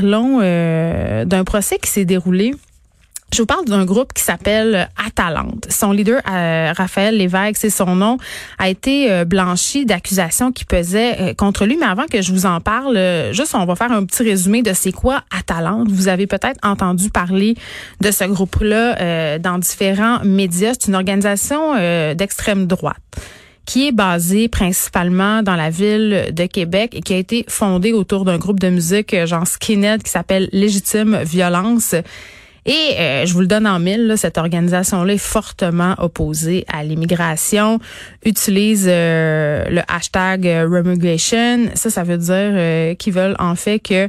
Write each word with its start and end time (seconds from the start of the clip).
Parlons 0.00 0.40
euh, 0.42 1.24
d'un 1.24 1.44
procès 1.44 1.78
qui 1.78 1.90
s'est 1.90 2.04
déroulé 2.04 2.54
je 3.32 3.42
vous 3.42 3.46
parle 3.46 3.64
d'un 3.64 3.84
groupe 3.84 4.12
qui 4.12 4.24
s'appelle 4.24 4.88
Atalante. 5.06 5.68
Son 5.70 5.92
leader, 5.92 6.20
euh, 6.28 6.72
Raphaël 6.76 7.16
Lévesque, 7.16 7.58
c'est 7.58 7.70
son 7.70 7.94
nom, 7.94 8.18
a 8.58 8.68
été 8.68 9.08
euh, 9.08 9.24
blanchi 9.24 9.86
d'accusations 9.86 10.50
qui 10.50 10.64
pesaient 10.64 11.36
contre 11.38 11.64
lui. 11.64 11.76
Mais 11.76 11.86
avant 11.86 12.06
que 12.06 12.22
je 12.22 12.32
vous 12.32 12.44
en 12.44 12.60
parle, 12.60 12.98
juste 13.30 13.54
on 13.54 13.64
va 13.66 13.76
faire 13.76 13.92
un 13.92 14.04
petit 14.04 14.24
résumé 14.24 14.62
de 14.62 14.72
c'est 14.72 14.90
quoi 14.90 15.22
Atalante. 15.30 15.92
Vous 15.92 16.08
avez 16.08 16.26
peut-être 16.26 16.58
entendu 16.64 17.08
parler 17.08 17.54
de 18.00 18.10
ce 18.10 18.24
groupe-là 18.24 19.38
dans 19.38 19.58
différents 19.58 20.24
médias. 20.24 20.72
C'est 20.72 20.88
une 20.88 20.96
organisation 20.96 21.76
d'extrême 22.14 22.66
droite 22.66 22.96
qui 23.70 23.86
est 23.86 23.92
basée 23.92 24.48
principalement 24.48 25.44
dans 25.44 25.54
la 25.54 25.70
ville 25.70 26.30
de 26.32 26.46
Québec 26.46 26.92
et 26.96 27.02
qui 27.02 27.14
a 27.14 27.18
été 27.18 27.44
fondée 27.46 27.92
autour 27.92 28.24
d'un 28.24 28.36
groupe 28.36 28.58
de 28.58 28.68
musique 28.68 29.14
genre 29.26 29.46
skinhead 29.46 30.02
qui 30.02 30.10
s'appelle 30.10 30.48
Légitime 30.50 31.20
Violence. 31.22 31.94
Et 32.66 32.96
euh, 32.98 33.26
je 33.26 33.32
vous 33.32 33.38
le 33.38 33.46
donne 33.46 33.68
en 33.68 33.78
mille, 33.78 34.14
cette 34.16 34.38
organisation-là 34.38 35.12
est 35.12 35.18
fortement 35.18 35.94
opposée 35.98 36.64
à 36.66 36.82
l'immigration, 36.82 37.78
utilise 38.24 38.88
euh, 38.88 39.64
le 39.70 39.82
hashtag 39.86 40.48
euh, 40.48 40.68
remigration. 40.68 41.68
Ça, 41.74 41.90
ça 41.90 42.02
veut 42.02 42.18
dire 42.18 42.96
qu'ils 42.96 43.12
veulent 43.12 43.36
en 43.38 43.54
fait 43.54 43.78
que 43.78 44.08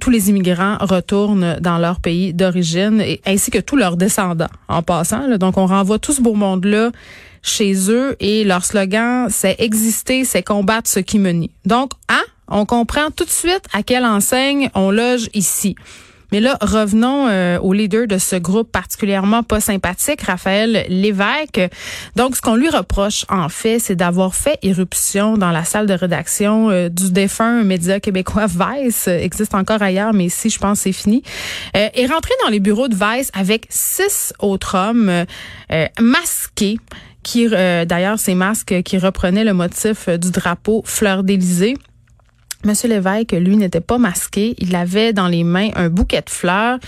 tous 0.00 0.10
les 0.10 0.30
immigrants 0.30 0.76
retournent 0.80 1.56
dans 1.60 1.78
leur 1.78 2.00
pays 2.00 2.34
d'origine, 2.34 3.02
ainsi 3.26 3.50
que 3.50 3.58
tous 3.58 3.76
leurs 3.76 3.96
descendants 3.96 4.46
en 4.68 4.82
passant. 4.82 5.36
Donc, 5.38 5.56
on 5.56 5.66
renvoie 5.66 5.98
tout 5.98 6.12
ce 6.12 6.20
beau 6.20 6.34
monde-là 6.34 6.90
chez 7.42 7.90
eux 7.90 8.16
et 8.20 8.44
leur 8.44 8.64
slogan, 8.64 9.28
c'est 9.30 9.56
exister, 9.60 10.24
c'est 10.24 10.42
combattre 10.42 10.90
ce 10.90 10.98
qui 11.00 11.18
me 11.18 11.30
nie. 11.30 11.50
Donc, 11.64 11.92
hein, 12.08 12.22
on 12.48 12.66
comprend 12.66 13.10
tout 13.10 13.24
de 13.24 13.30
suite 13.30 13.64
à 13.72 13.82
quelle 13.82 14.04
enseigne 14.04 14.70
on 14.74 14.90
loge 14.90 15.28
ici. 15.32 15.76
Mais 16.32 16.40
là, 16.40 16.56
revenons 16.60 17.28
euh, 17.28 17.58
au 17.60 17.72
leader 17.72 18.06
de 18.06 18.18
ce 18.18 18.36
groupe 18.36 18.70
particulièrement 18.70 19.42
pas 19.42 19.60
sympathique, 19.60 20.22
Raphaël 20.22 20.86
Lévesque. 20.88 21.60
Donc, 22.16 22.36
ce 22.36 22.40
qu'on 22.40 22.56
lui 22.56 22.68
reproche, 22.68 23.24
en 23.28 23.48
fait, 23.48 23.78
c'est 23.78 23.96
d'avoir 23.96 24.34
fait 24.34 24.58
irruption 24.62 25.36
dans 25.36 25.50
la 25.50 25.64
salle 25.64 25.86
de 25.86 25.94
rédaction 25.94 26.70
euh, 26.70 26.88
du 26.88 27.10
défunt 27.10 27.62
média 27.62 28.00
québécois 28.00 28.46
Vice. 28.46 29.08
existe 29.08 29.54
encore 29.54 29.82
ailleurs, 29.82 30.12
mais 30.12 30.26
ici, 30.26 30.50
je 30.50 30.58
pense, 30.58 30.80
c'est 30.80 30.92
fini. 30.92 31.22
Euh, 31.76 31.88
et 31.94 32.06
rentré 32.06 32.32
dans 32.44 32.50
les 32.50 32.60
bureaux 32.60 32.88
de 32.88 32.94
Vice 32.94 33.30
avec 33.34 33.66
six 33.68 34.32
autres 34.38 34.76
hommes 34.76 35.08
euh, 35.08 35.86
masqués 36.00 36.78
qui, 37.22 37.48
d'ailleurs, 37.48 38.20
ces 38.20 38.36
masques 38.36 38.82
qui 38.84 38.98
reprenaient 38.98 39.42
le 39.42 39.52
motif 39.52 40.08
du 40.08 40.30
drapeau 40.30 40.82
Fleur 40.84 41.24
d'Élysée. 41.24 41.76
Monsieur 42.64 42.88
Lévesque, 42.88 43.32
lui, 43.32 43.56
n'était 43.56 43.80
pas 43.80 43.98
masqué. 43.98 44.54
Il 44.58 44.74
avait 44.74 45.12
dans 45.12 45.28
les 45.28 45.44
mains 45.44 45.70
un 45.76 45.88
bouquet 45.88 46.22
de 46.22 46.30
fleurs 46.30 46.78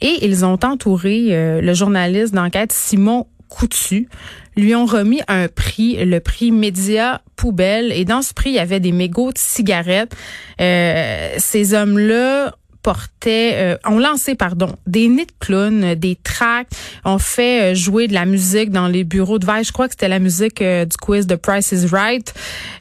et 0.00 0.24
ils 0.26 0.44
ont 0.44 0.58
entouré 0.62 1.28
euh, 1.30 1.60
le 1.60 1.74
journaliste 1.74 2.34
d'enquête 2.34 2.72
Simon 2.72 3.26
Coutu, 3.48 4.08
lui 4.56 4.74
ont 4.74 4.86
remis 4.86 5.20
un 5.28 5.48
prix, 5.48 6.04
le 6.04 6.18
prix 6.20 6.50
Média 6.50 7.22
Poubelle. 7.36 7.92
Et 7.92 8.04
dans 8.04 8.22
ce 8.22 8.34
prix, 8.34 8.50
il 8.50 8.56
y 8.56 8.58
avait 8.58 8.80
des 8.80 8.92
mégots 8.92 9.32
de 9.32 9.38
cigarettes. 9.38 10.14
Euh, 10.60 11.34
ces 11.38 11.74
hommes-là 11.74 12.54
portaient, 12.86 13.54
euh, 13.56 13.76
ont 13.84 13.98
lancé, 13.98 14.36
pardon, 14.36 14.68
des 14.86 15.08
nids 15.08 15.26
de 15.26 15.32
clowns, 15.40 15.96
des 15.96 16.16
tracts, 16.22 16.72
ont 17.04 17.18
fait 17.18 17.72
euh, 17.72 17.74
jouer 17.74 18.06
de 18.06 18.14
la 18.14 18.26
musique 18.26 18.70
dans 18.70 18.86
les 18.86 19.02
bureaux 19.02 19.40
de 19.40 19.44
veille. 19.44 19.64
Je 19.64 19.72
crois 19.72 19.88
que 19.88 19.94
c'était 19.94 20.06
la 20.06 20.20
musique 20.20 20.62
euh, 20.62 20.84
du 20.84 20.96
quiz 20.96 21.26
de 21.26 21.34
Price 21.34 21.72
is 21.72 21.86
Right. 21.90 22.32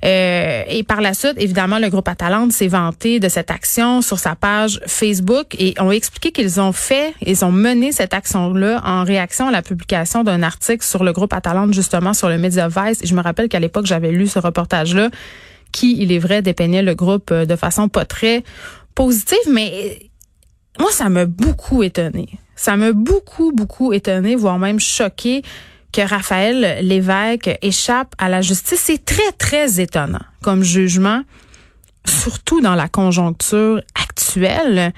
et 0.04 0.84
par 0.88 1.02
la 1.02 1.16
suite, 1.16 1.34
évidemment, 1.38 1.80
le 1.80 1.90
groupe 1.90 2.08
Atalante 2.08 2.52
s'est 2.52 2.68
vanté 2.68 3.20
de 3.20 3.28
cette 3.30 3.50
action 3.50 4.04
sur 4.04 4.20
sa 4.20 4.36
page 4.36 4.80
Facebook 4.86 5.56
et 5.58 5.74
ont 5.80 5.90
expliqué 5.90 6.32
qu'ils 6.32 6.62
ont 6.62 6.72
fait, 6.72 7.16
ils 7.26 7.44
ont 7.44 7.52
mené 7.52 7.92
cette 7.92 8.14
action-là 8.14 8.82
en 8.86 9.04
réaction 9.04 9.48
à 9.48 9.52
la 9.52 9.64
publication 9.64 10.24
d'un 10.24 10.44
article 10.44 10.86
sur 10.86 11.04
le 11.04 11.14
groupe 11.14 11.34
Atalante, 11.34 11.74
justement, 11.74 12.14
sur 12.14 12.30
le 12.30 12.38
média 12.38 12.68
Vice. 12.68 13.00
Et 13.02 13.08
je 13.08 13.16
me 13.16 13.24
rappelle 13.24 13.50
qu'à 13.50 13.60
l'époque, 13.60 13.88
j'avais 13.88 14.12
lu 14.12 14.28
ce 14.28 14.38
reportage-là 14.38 15.10
qui, 15.72 15.98
il 16.00 16.12
est 16.12 16.20
vrai, 16.20 16.44
dépeignait 16.44 16.84
le 16.84 16.94
groupe 16.94 17.34
de 17.34 17.56
façon 17.56 17.90
pas 17.90 18.06
très 18.06 18.44
positive, 18.96 19.38
mais 19.52 20.10
moi, 20.80 20.92
ça 20.92 21.10
m'a 21.10 21.26
beaucoup 21.26 21.84
étonné. 21.84 22.28
Ça 22.56 22.78
m'a 22.78 22.94
beaucoup, 22.94 23.52
beaucoup 23.52 23.94
étonné, 23.94 24.36
voire 24.36 24.58
même 24.58 24.80
choqué 24.80 25.44
que 25.92 26.02
Raphaël 26.02 26.86
Lévesque 26.86 27.58
échappe 27.62 28.16
à 28.18 28.30
la 28.30 28.42
justice. 28.42 28.82
C'est 28.84 29.04
très, 29.04 29.32
très 29.38 29.80
étonnant 29.80 30.24
comme 30.42 30.64
jugement, 30.64 31.22
surtout 32.06 32.62
dans 32.62 32.76
la 32.76 32.88
conjoncture 32.88 33.82
actuelle. 33.96 34.94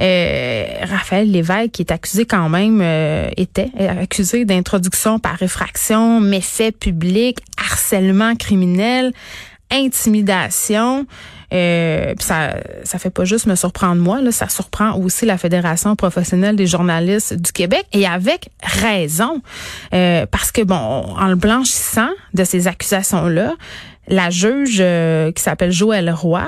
Euh, 0.00 0.66
Raphaël 0.82 1.30
Lévesque, 1.30 1.72
qui 1.72 1.82
est 1.82 1.92
accusé 1.92 2.24
quand 2.24 2.48
même, 2.48 2.80
euh, 2.82 3.28
était 3.36 3.70
accusé 3.78 4.46
d'introduction 4.46 5.18
par 5.18 5.42
effraction, 5.42 6.20
méfait 6.20 6.72
public, 6.72 7.38
harcèlement 7.58 8.34
criminel, 8.34 9.12
intimidation. 9.70 11.06
Euh, 11.52 12.14
ça, 12.18 12.56
ça 12.84 12.98
fait 12.98 13.10
pas 13.10 13.24
juste 13.24 13.46
me 13.46 13.54
surprendre 13.54 14.00
moi, 14.00 14.20
là, 14.20 14.30
ça 14.30 14.48
surprend 14.48 14.96
aussi 14.96 15.26
la 15.26 15.36
Fédération 15.36 15.96
professionnelle 15.96 16.56
des 16.56 16.66
journalistes 16.66 17.34
du 17.34 17.52
Québec 17.52 17.86
et 17.92 18.06
avec 18.06 18.50
raison, 18.62 19.42
euh, 19.92 20.26
parce 20.26 20.52
que 20.52 20.62
bon, 20.62 20.74
en 20.74 21.26
le 21.26 21.34
blanchissant 21.34 22.10
de 22.34 22.44
ces 22.44 22.68
accusations-là, 22.68 23.54
la 24.08 24.30
juge 24.30 24.78
euh, 24.80 25.32
qui 25.32 25.42
s'appelle 25.42 25.72
Joël 25.72 26.10
Roy 26.10 26.46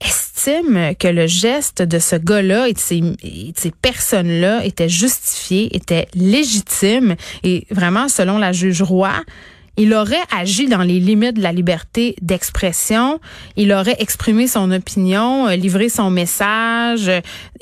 estime 0.00 0.94
que 0.98 1.08
le 1.08 1.26
geste 1.26 1.82
de 1.82 1.98
ce 1.98 2.16
gars-là 2.16 2.68
et 2.68 2.74
de 2.74 2.78
ces, 2.78 3.02
ces 3.56 3.70
personnes-là 3.70 4.64
était 4.64 4.88
justifié, 4.88 5.74
était 5.74 6.06
légitime. 6.14 7.16
Et 7.42 7.66
vraiment, 7.70 8.08
selon 8.08 8.36
la 8.36 8.52
juge 8.52 8.82
Roy, 8.82 9.12
il 9.76 9.92
aurait 9.94 10.22
agi 10.34 10.68
dans 10.68 10.82
les 10.82 11.00
limites 11.00 11.36
de 11.36 11.42
la 11.42 11.52
liberté 11.52 12.16
d'expression. 12.22 13.20
Il 13.56 13.72
aurait 13.72 13.96
exprimé 13.98 14.46
son 14.46 14.70
opinion, 14.70 15.48
euh, 15.48 15.56
livré 15.56 15.88
son 15.88 16.10
message. 16.10 17.10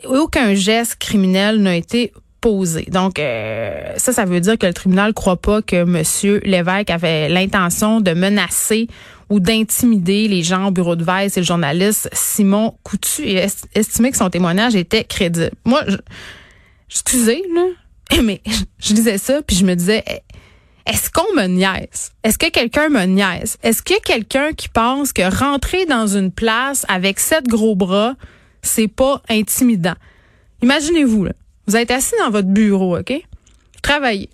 Aucun 0.05 0.55
geste 0.55 0.97
criminel 0.97 1.61
n'a 1.61 1.77
été 1.77 2.13
posé. 2.41 2.87
Donc 2.91 3.19
euh, 3.19 3.95
ça, 3.97 4.13
ça 4.13 4.25
veut 4.27 4.41
dire 4.41 4.59
que 4.59 4.67
le 4.67 4.75
tribunal 4.75 5.15
croit 5.15 5.41
pas 5.41 5.63
que 5.63 5.85
Monsieur 5.85 6.41
Lévesque 6.45 6.91
avait 6.91 7.29
l'intention 7.29 8.01
de 8.01 8.13
menacer 8.13 8.87
ou 9.31 9.41
d'intimider 9.41 10.29
les 10.29 10.43
gens 10.43 10.67
au 10.67 10.71
bureau 10.71 10.95
de 10.95 11.03
veille. 11.03 11.31
C'est 11.31 11.41
le 11.41 11.47
journaliste 11.47 12.09
Simon 12.13 12.75
Coutu 12.83 13.23
et 13.23 13.47
estimé 13.75 14.11
que 14.11 14.19
son 14.19 14.29
témoignage 14.29 14.77
était 14.77 15.05
crédible? 15.05 15.53
Moi, 15.65 15.83
je, 15.89 15.97
excusez 16.91 17.43
là, 17.55 18.19
mais 18.23 18.43
je 18.79 18.93
disais 18.93 19.19
ça 19.19 19.41
puis 19.43 19.57
je 19.57 19.65
me 19.65 19.75
disais 19.75 20.05
est-ce 20.87 21.11
qu'on 21.11 21.35
me 21.35 21.47
niaise? 21.47 22.13
Est-ce 22.23 22.37
que 22.37 22.51
quelqu'un 22.51 22.89
me 22.91 23.05
niaise? 23.05 23.57
Est-ce 23.63 23.83
qu'il 23.83 24.01
quelqu'un 24.05 24.53
qui 24.53 24.69
pense 24.69 25.13
que 25.13 25.23
rentrer 25.35 25.87
dans 25.87 26.07
une 26.07 26.31
place 26.31 26.85
avec 26.89 27.19
sept 27.19 27.47
gros 27.47 27.75
bras, 27.75 28.15
c'est 28.63 28.89
pas 28.89 29.23
intimidant? 29.29 29.95
Imaginez-vous, 30.63 31.29
Vous 31.67 31.77
êtes 31.77 31.91
assis 31.91 32.15
dans 32.21 32.31
votre 32.31 32.49
bureau, 32.49 32.99
OK? 32.99 33.13
travaillez. 33.83 34.31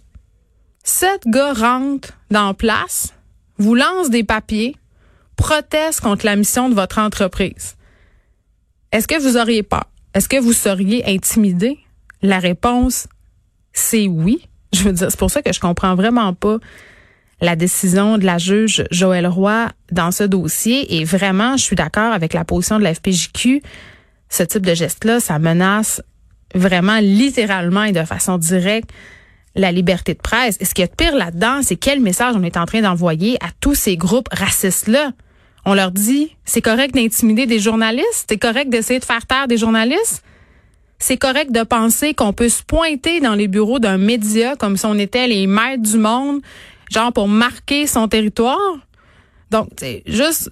Sept 0.84 1.22
gars 1.26 1.52
rentrent 1.52 2.12
dans 2.30 2.48
la 2.48 2.54
place, 2.54 3.12
vous 3.58 3.75
lancent 3.75 4.10
des 4.10 4.25
papiers, 4.25 4.76
protestent 5.36 6.00
contre 6.00 6.25
la 6.25 6.36
mission 6.36 6.69
de 6.69 6.75
votre 6.75 6.98
entreprise. 6.98 7.76
Est-ce 8.92 9.06
que 9.08 9.20
vous 9.20 9.36
auriez 9.36 9.62
peur? 9.62 9.84
Est-ce 10.14 10.28
que 10.28 10.40
vous 10.40 10.52
seriez 10.52 11.04
intimidé? 11.06 11.78
La 12.22 12.38
réponse, 12.38 13.06
c'est 13.72 14.06
oui. 14.08 14.48
Je 14.72 14.82
veux 14.82 14.93
dire, 14.93 15.11
c'est 15.11 15.19
pour 15.19 15.31
ça 15.31 15.43
que 15.43 15.52
je 15.52 15.61
comprends 15.61 15.94
vraiment 15.94 16.32
pas 16.32 16.58
la 17.40 17.56
décision 17.56 18.19
de 18.19 18.25
la 18.25 18.38
juge 18.38 18.84
Joël 18.90 19.26
Roy 19.26 19.69
dans 19.90 20.11
ce 20.11 20.25
dossier. 20.25 20.96
Et 20.96 21.05
vraiment, 21.05 21.56
je 21.56 21.62
suis 21.62 21.76
d'accord 21.76 22.12
avec 22.12 22.34
la 22.34 22.44
position 22.44 22.78
de 22.78 22.84
la 22.84 22.94
FPJQ. 22.94 23.62
Ce 24.28 24.43
type 24.43 24.64
de 24.64 24.75
geste-là, 24.75 25.20
ça 25.20 25.38
menace 25.38 26.02
vraiment 26.55 26.99
littéralement 26.99 27.84
et 27.84 27.93
de 27.93 28.05
façon 28.05 28.38
directe 28.38 28.90
la 29.55 29.72
liberté 29.72 30.14
de 30.14 30.20
presse. 30.20 30.56
Et 30.61 30.64
ce 30.64 30.75
qui 30.75 30.82
est 30.82 30.94
pire 30.94 31.16
là-dedans, 31.16 31.61
c'est 31.62 31.76
quel 31.76 32.00
message 32.00 32.34
on 32.37 32.43
est 32.43 32.56
en 32.56 32.66
train 32.66 32.82
d'envoyer 32.82 33.37
à 33.44 33.49
tous 33.61 33.75
ces 33.75 33.96
groupes 33.96 34.28
racistes-là. 34.32 35.12
On 35.64 35.75
leur 35.75 35.90
dit, 35.90 36.37
c'est 36.44 36.62
correct 36.62 36.94
d'intimider 36.94 37.46
des 37.46 37.58
journalistes, 37.58 38.26
c'est 38.28 38.38
correct 38.38 38.70
d'essayer 38.70 39.00
de 39.00 39.05
faire 39.05 39.26
taire 39.26 39.49
des 39.49 39.58
journalistes? 39.58 40.23
C'est 41.00 41.17
correct 41.17 41.50
de 41.50 41.62
penser 41.64 42.14
qu'on 42.14 42.32
peut 42.32 42.49
se 42.49 42.62
pointer 42.62 43.20
dans 43.20 43.35
les 43.35 43.49
bureaux 43.49 43.81
d'un 43.81 43.99
média 43.99 44.55
comme 44.55 44.76
si 44.76 44.87
on 44.87 44.94
était 44.99 45.26
les 45.26 45.49
maîtres 45.49 45.82
du 45.82 45.99
monde, 45.99 46.41
genre 46.91 47.12
pour 47.12 47.26
marquer 47.26 47.88
son 47.88 48.06
territoire. 48.06 48.58
Donc, 49.50 49.69
c'est 49.79 50.02
juste 50.06 50.50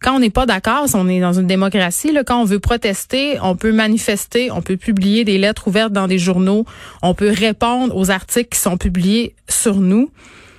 quand 0.00 0.16
on 0.16 0.18
n'est 0.18 0.30
pas 0.30 0.46
d'accord, 0.46 0.88
si 0.88 0.96
on 0.96 1.06
est 1.08 1.20
dans 1.20 1.34
une 1.34 1.46
démocratie, 1.46 2.10
là, 2.10 2.24
quand 2.24 2.40
on 2.40 2.44
veut 2.44 2.58
protester, 2.58 3.38
on 3.40 3.54
peut 3.54 3.70
manifester, 3.70 4.50
on 4.50 4.60
peut 4.60 4.76
publier 4.76 5.24
des 5.24 5.38
lettres 5.38 5.68
ouvertes 5.68 5.92
dans 5.92 6.08
des 6.08 6.18
journaux, 6.18 6.64
on 7.02 7.14
peut 7.14 7.30
répondre 7.30 7.96
aux 7.96 8.10
articles 8.10 8.48
qui 8.48 8.58
sont 8.58 8.76
publiés 8.76 9.36
sur 9.48 9.76
nous. 9.76 10.10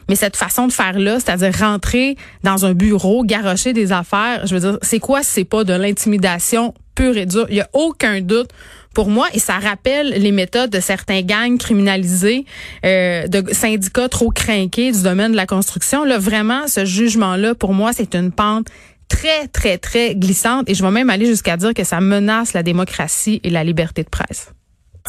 Mais 0.10 0.16
cette 0.16 0.36
façon 0.38 0.68
de 0.68 0.72
faire 0.72 0.98
là, 1.00 1.20
c'est-à-dire 1.20 1.54
rentrer 1.60 2.18
dans 2.44 2.66
un 2.66 2.74
bureau, 2.74 3.24
garrocher 3.24 3.74
des 3.74 3.92
affaires, 3.92 4.46
je 4.46 4.54
veux 4.54 4.60
dire, 4.60 4.78
c'est 4.82 5.00
quoi 5.00 5.24
c'est 5.24 5.46
pas 5.46 5.64
de 5.64 5.74
l'intimidation 5.74 6.74
pure 6.96 7.18
et 7.18 7.26
dure? 7.26 7.48
Il 7.50 7.56
y 7.56 7.62
a 7.62 7.70
aucun 7.74 8.22
doute 8.22 8.50
pour 8.94 9.10
moi 9.10 9.28
et 9.34 9.40
ça 9.40 9.60
rappelle 9.60 10.10
les 10.10 10.32
méthodes 10.32 10.70
de 10.70 10.80
certains 10.80 11.22
gangs 11.22 11.58
criminalisés, 11.58 12.46
euh, 12.86 13.28
de 13.28 13.54
syndicats 13.54 14.10
trop 14.10 14.30
crainqués 14.30 14.92
du 14.92 15.04
domaine 15.04 15.32
de 15.32 15.38
la 15.38 15.46
construction. 15.46 16.04
Là, 16.04 16.18
vraiment, 16.18 16.68
ce 16.68 16.86
jugement-là, 16.86 17.56
pour 17.56 17.74
moi, 17.74 17.92
c'est 17.94 18.16
une 18.16 18.32
pente 18.32 18.68
très, 19.08 19.48
très, 19.48 19.78
très 19.78 20.16
glissante 20.16 20.70
et 20.70 20.74
je 20.74 20.84
vais 20.84 20.92
même 20.92 21.10
aller 21.10 21.26
jusqu'à 21.26 21.58
dire 21.58 21.74
que 21.74 21.84
ça 21.84 22.02
menace 22.02 22.54
la 22.54 22.64
démocratie 22.64 23.42
et 23.44 23.50
la 23.50 23.64
liberté 23.64 24.04
de 24.04 24.10
presse. 24.10 24.52